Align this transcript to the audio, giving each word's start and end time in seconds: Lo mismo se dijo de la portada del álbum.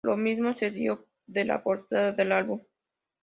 Lo 0.03 0.17
mismo 0.17 0.55
se 0.55 0.71
dijo 0.71 1.05
de 1.27 1.45
la 1.45 1.61
portada 1.61 2.11
del 2.13 2.31
álbum. 2.31 2.59